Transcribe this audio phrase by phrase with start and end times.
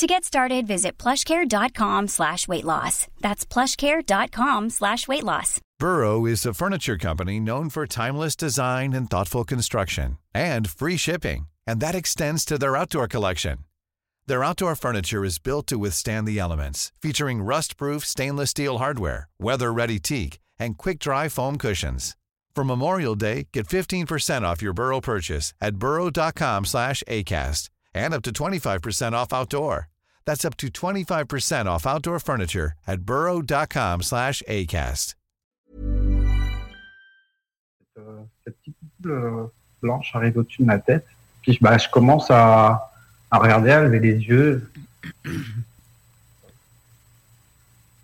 [0.00, 3.06] To get started, visit plushcare.com slash weight loss.
[3.20, 5.60] That's plushcare.com slash weight loss.
[5.78, 11.48] Burrow is a furniture company known for timeless design and thoughtful construction and free shipping,
[11.66, 13.58] and that extends to their outdoor collection.
[14.26, 19.98] Their outdoor furniture is built to withstand the elements, featuring rust-proof stainless steel hardware, weather-ready
[19.98, 22.16] teak, and quick-dry foam cushions.
[22.54, 28.22] For Memorial Day, get 15% off your Burrow purchase at burrow.com slash ACAST and up
[28.22, 29.88] to 25% off outdoor.
[30.26, 35.14] That's up to 25% off outdoor furniture at burrow.com slash ACAST.
[37.98, 39.46] Euh, cette petite boule euh,
[39.82, 41.04] blanche arrive au-dessus de ma tête.
[41.42, 42.92] Puis bah, je commence à,
[43.30, 44.70] à regarder, à lever les yeux.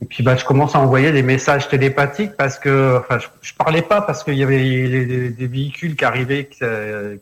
[0.00, 3.54] Et puis bah, je commence à envoyer des messages télépathiques parce que, enfin, je, je
[3.54, 7.16] parlais pas parce qu'il y avait des véhicules qui arrivaient, qui, euh,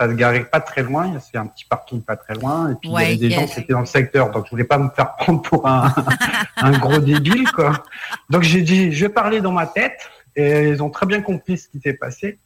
[0.00, 1.18] à se garer pas très loin.
[1.20, 2.70] C'est un petit parking pas très loin.
[2.72, 4.64] Et puis il y avait des gens qui étaient dans le secteur, donc je voulais
[4.64, 5.92] pas me faire prendre pour un,
[6.56, 7.82] un gros débile, quoi.
[8.30, 9.98] Donc j'ai dit, je vais parler dans ma tête.
[10.36, 12.38] Et ils ont très bien compris ce qui s'est passé.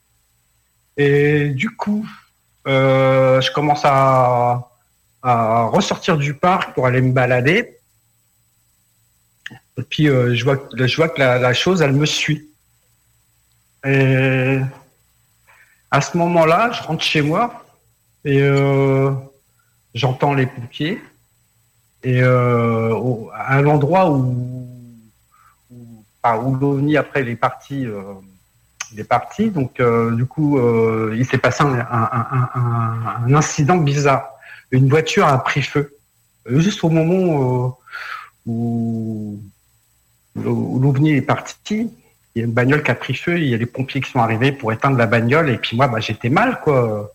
[0.97, 2.07] Et du coup,
[2.67, 4.71] euh, je commence à,
[5.23, 7.77] à ressortir du parc pour aller me balader.
[9.77, 12.49] Et puis euh, je vois, que- je vois que la, la chose, elle me suit.
[13.87, 14.61] Et
[15.95, 17.65] à ce moment-là, je rentre chez moi
[18.25, 19.13] et euh,
[19.95, 21.01] j'entends les pompiers.
[22.03, 22.93] Et euh,
[23.33, 24.67] à l'endroit où,
[25.71, 26.05] où,
[26.61, 28.15] l'OVNI après il est parti, euh.
[29.51, 30.59] Donc euh, du coup,
[31.13, 34.31] il s'est passé un, incident bizarre.
[34.73, 35.97] Une voiture a pris feu
[36.47, 37.79] juste au moment
[38.47, 39.41] où
[40.35, 41.91] l'OVNI est parti.
[42.35, 43.39] Il y a une bagnole qui a pris feu.
[43.39, 45.51] Il y a les pompiers qui sont arrivés pour éteindre la bagnole.
[45.51, 47.13] Et puis moi, bah, j'étais mal, quoi.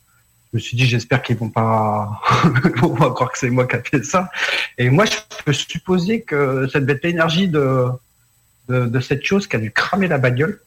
[0.52, 2.22] Je me suis dit, j'espère qu'ils vont pas,
[2.78, 4.32] vont pas croire que c'est moi qui a fait ça.
[4.78, 7.90] Et moi, je peux supposer que ça devait être l'énergie de,
[8.68, 10.62] de, cette chose qui a dû cramer la bagnole,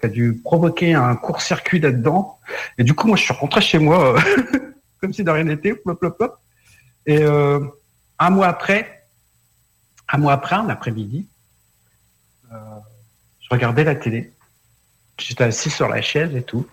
[0.00, 2.38] qui a dû provoquer un court-circuit là-dedans.
[2.78, 4.14] Et du coup, moi, je suis rentré chez moi,
[5.00, 6.38] comme si de rien n'était, plop, plop.
[7.04, 7.60] Et euh,
[8.18, 9.04] un mois après,
[10.08, 11.26] un mois après, un après-midi,
[12.52, 12.56] euh,
[13.42, 14.32] je regardais la télé.
[15.18, 16.66] J'étais assis sur la chaise et tout.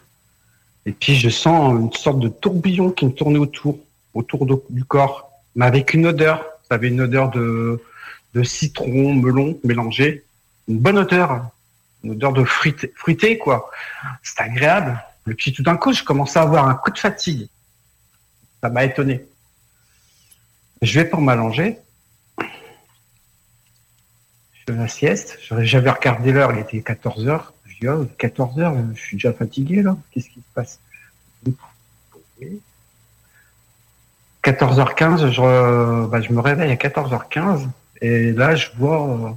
[0.86, 3.80] Et puis, je sens une sorte de tourbillon qui me tournait autour,
[4.14, 6.44] autour du corps, mais avec une odeur.
[6.68, 7.82] Ça avait une odeur de,
[8.44, 10.24] citron, melon mélangé.
[10.68, 11.50] Une bonne odeur.
[12.04, 13.70] Une odeur de fruité, quoi.
[14.24, 15.04] C'était agréable.
[15.30, 17.50] Et puis, tout d'un coup, je commençais à avoir un coup de fatigue.
[18.62, 19.26] Ça m'a étonné.
[20.82, 21.78] Je vais pour m'allonger.
[24.70, 25.40] Fais la sieste.
[25.62, 27.54] J'avais regardé l'heure, il était 14 heures.
[27.66, 29.98] Je dis, oh, 14 heures, je suis déjà fatigué, là.
[30.12, 30.80] Qu'est-ce qui se passe?
[34.44, 37.68] 14h15, je, re- bah, je me réveille à 14h15
[38.02, 39.30] et là je vois euh,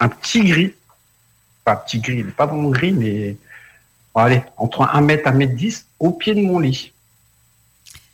[0.00, 0.74] un petit gris.
[1.64, 3.36] Pas un petit gris, pas vraiment gris, mais
[4.14, 6.92] bon, allez, entre 1 mètre, 1 mètre 10 au pied de mon lit.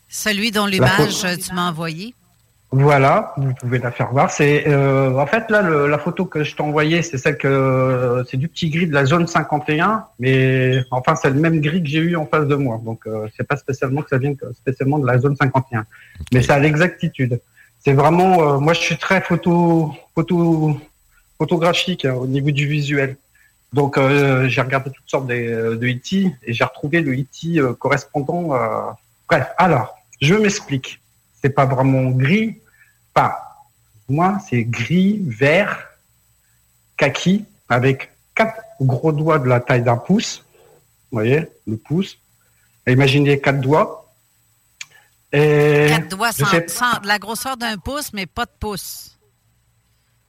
[0.09, 2.15] Celui dont l'image tu m'as envoyé?
[2.75, 4.31] Voilà, vous pouvez la faire voir.
[4.31, 8.25] C'est euh, en fait là le- la photo que je t'ai envoyée, c'est celle que
[8.31, 11.89] c'est du petit gris de la zone 51, mais enfin c'est le même gris que
[11.91, 12.81] j'ai eu en face de moi.
[12.83, 15.85] Donc euh, c'est pas spécialement que ça vient spécialement de la zone 51,
[16.33, 17.41] mais c'est à l'exactitude.
[17.85, 20.75] C'est vraiment euh, moi je suis très photo photo
[21.37, 23.19] photographique hein, au niveau du visuel.
[23.75, 27.75] Donc euh, j'ai regardé toutes sortes de, de IT et j'ai retrouvé le IT euh,
[27.75, 28.55] correspondant.
[28.55, 28.91] euh,
[29.29, 31.02] Bref, alors je m'explique.
[31.43, 32.59] C'est pas vraiment gris,
[33.13, 33.67] pas.
[34.09, 35.89] Moi, c'est gris, vert,
[36.97, 40.45] kaki, avec quatre gros doigts de la taille d'un pouce.
[41.11, 42.19] Vous voyez, le pouce.
[42.87, 44.13] Et imaginez quatre doigts.
[45.33, 49.19] Et Quatre doigts, sans, sais- sans- de la grosseur d'un pouce, mais pas de pouce.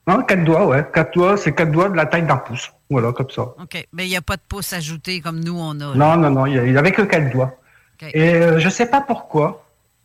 [0.06, 0.84] Non, quatre doigts, ouais.
[0.92, 2.70] Quatre doigts, c'est quatre doigts de la taille d'un pouce.
[2.90, 3.42] Voilà, comme ça.
[3.42, 3.86] OK.
[3.92, 5.94] Mais il n'y a pas de pouce ajouté comme nous, on a.
[5.94, 7.54] Non, non, non, il y a- il avait que quatre doigts.
[8.12, 9.63] Et euh, je sais pas pourquoi,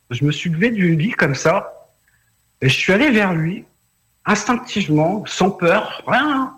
[0.10, 1.88] je me suis levé du lit comme ça,
[2.62, 3.66] et je suis allé vers lui,
[4.26, 6.54] instinctivement, sans peur, rien.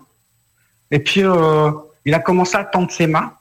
[0.90, 1.72] Et puis, euh,
[2.06, 3.34] il a commencé à tendre ses mains,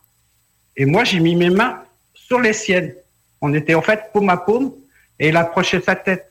[0.77, 1.83] et moi, j'ai mis mes mains
[2.15, 2.95] sur les siennes.
[3.41, 4.73] On était en fait paume à paume,
[5.19, 6.31] et il approchait sa tête,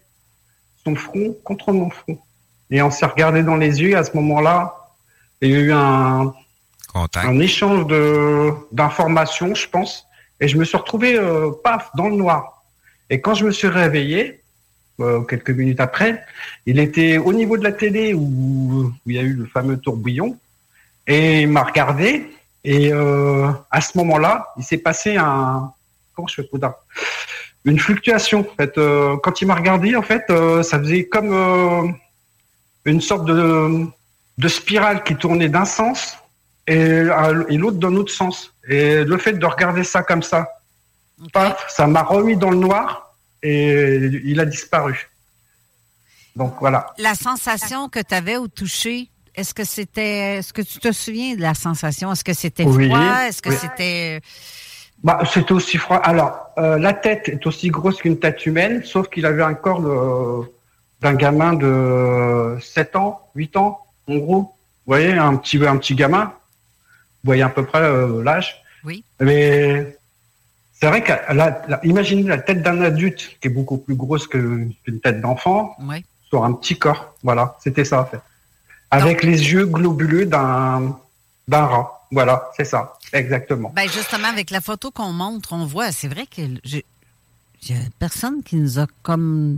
[0.83, 2.19] son front contre mon front.
[2.71, 4.75] Et on s'est regardé dans les yeux, et à ce moment-là,
[5.41, 6.33] il y a eu un,
[6.93, 7.25] Contact.
[7.25, 7.85] un échange
[8.71, 10.05] d'informations, je pense.
[10.39, 12.58] Et je me suis retrouvé euh, paf dans le noir.
[13.09, 14.41] Et quand je me suis réveillé,
[14.99, 16.23] euh, quelques minutes après,
[16.65, 20.37] il était au niveau de la télé où, il y a eu le fameux tourbillon.
[21.07, 22.29] Et il m'a regardé.
[22.63, 25.71] Et euh, à ce moment-là, il s'est passé un
[26.13, 26.73] comment je fais pour dire
[27.63, 28.41] une fluctuation.
[28.41, 30.25] En fait, euh, quand il m'a regardé, en fait,
[30.63, 31.95] ça faisait comme
[32.85, 33.85] une sorte de
[34.37, 36.17] de spirale qui tournait d'un sens
[36.65, 36.73] et,
[37.49, 38.53] et l'autre dans l'autre sens.
[38.67, 40.47] Et le fait de regarder ça comme ça.
[41.33, 45.09] Paf, ça m'a remis dans le noir et il a disparu.
[46.35, 46.93] Donc voilà.
[46.97, 50.37] La sensation que tu avais au toucher, est-ce que c'était.
[50.37, 52.11] Est-ce que tu te souviens de la sensation?
[52.11, 53.21] Est-ce que c'était Oui, froid?
[53.27, 53.55] Est-ce que oui.
[53.59, 54.21] c'était.
[55.03, 55.97] Bah, c'était aussi froid.
[55.97, 59.81] Alors, euh, la tête est aussi grosse qu'une tête humaine, sauf qu'il avait un corps
[61.01, 64.41] d'un gamin de 7 ans, 8 ans, en gros.
[64.85, 66.25] Vous voyez, un petit, un petit gamin.
[67.23, 68.61] Vous voyez à peu près euh, l'âge.
[68.83, 69.03] Oui.
[69.21, 69.97] Mais
[70.79, 74.27] c'est vrai que, la, la- imaginez la tête d'un adulte qui est beaucoup plus grosse
[74.27, 75.75] que- qu'une tête d'enfant
[76.29, 77.13] sur un petit corps.
[77.23, 78.19] Voilà, c'était ça en fait.
[78.91, 80.97] Avec les yeux globuleux d'un
[81.47, 82.07] d'un rat.
[82.11, 83.71] Voilà, c'est ça, exactement.
[83.75, 86.85] Ben justement, avec la photo qu'on montre, on voit, c'est vrai que j'ai
[87.63, 89.57] il y a personne qui nous a comme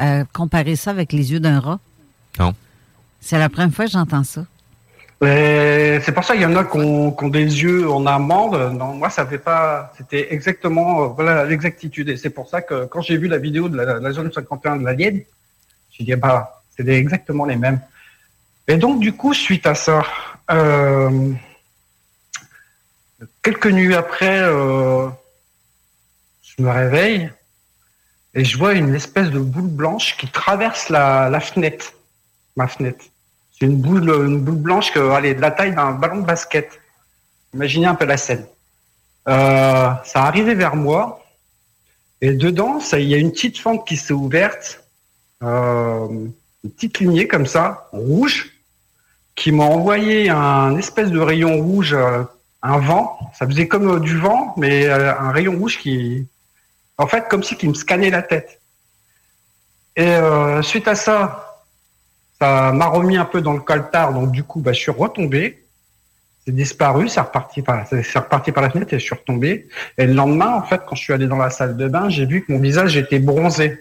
[0.00, 1.80] euh, comparé ça avec les yeux d'un rat.
[2.38, 2.54] Non.
[3.20, 4.44] C'est la première fois que j'entends ça.
[5.22, 8.72] Et C'est pour ça qu'il y en a qui ont, des yeux en amande.
[8.72, 9.92] Non, moi, ça fait pas.
[9.98, 12.08] C'était exactement euh, voilà l'exactitude.
[12.08, 14.76] Et c'est pour ça que quand j'ai vu la vidéo de la, la zone 51
[14.78, 15.20] de l'alien,
[15.90, 17.80] j'ai dit bah c'est exactement les mêmes.
[18.66, 20.04] Et donc du coup, suite à ça,
[20.50, 21.32] euh,
[23.42, 25.08] quelques nuits après, euh,
[26.42, 27.30] je me réveille
[28.32, 31.92] et je vois une espèce de boule blanche qui traverse la, la fenêtre,
[32.56, 33.04] ma fenêtre.
[33.60, 36.80] C'est une boule, une boule blanche que, allez, de la taille d'un ballon de basket.
[37.52, 38.46] Imaginez un peu la scène.
[39.28, 41.20] Euh, ça arrivait vers moi
[42.20, 44.84] et dedans, il y a une petite fente qui s'est ouverte,
[45.42, 48.50] euh, une petite lignée comme ça, rouge,
[49.34, 52.22] qui m'a envoyé un espèce de rayon rouge, euh,
[52.62, 53.18] un vent.
[53.38, 56.26] Ça faisait comme euh, du vent, mais euh, un rayon rouge qui,
[56.98, 58.60] en fait, comme si qui me scannait la tête.
[59.96, 61.49] Et euh, suite à ça,
[62.40, 65.62] ça m'a remis un peu dans le coltard, donc du coup, bah, je suis retombé.
[66.46, 69.68] C'est disparu, c'est reparti par, c'est reparti par la fenêtre et je suis retombé.
[69.98, 72.24] Et le lendemain, en fait, quand je suis allé dans la salle de bain, j'ai
[72.24, 73.78] vu que mon visage était bronzé.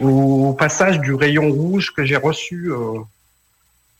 [0.00, 3.00] Au passage du rayon rouge que j'ai reçu euh,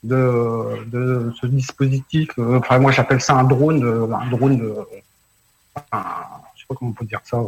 [0.05, 4.75] de, de ce dispositif, euh, enfin moi j'appelle ça un drone, euh, un drone,
[5.75, 7.43] je sais pas comment on peut dire ça.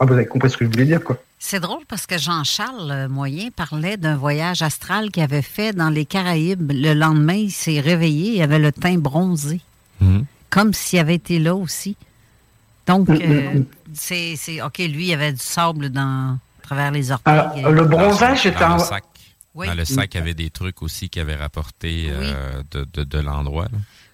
[0.00, 1.16] Ah, vous avez compris ce que je voulais dire, quoi.
[1.38, 5.90] C'est drôle parce que Jean-Charles euh, Moyen parlait d'un voyage astral qu'il avait fait dans
[5.90, 6.72] les Caraïbes.
[6.72, 9.60] Le lendemain, il s'est réveillé, il avait le teint bronzé,
[10.00, 10.24] Mhm.
[10.50, 11.96] comme s'il avait été là aussi.
[12.86, 13.60] Donc, Mm, euh,
[13.92, 17.32] c'est, c'est- OK, lui, il avait du sable dans, à travers les orteils.
[17.34, 19.04] Alors, Euh, le bronzage dans un, le sac.
[19.54, 22.86] oui, Dans le sac, il y avait des trucs aussi qui avaient rapporté euh, de,
[22.92, 23.68] de, de l'endroit.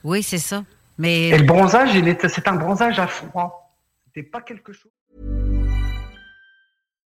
[0.04, 0.62] oui, c'est ça.
[0.98, 1.90] Mais Et le bronzage,
[2.28, 3.72] c'est un bronzage à froid.
[4.06, 4.90] C'était pas quelque chose.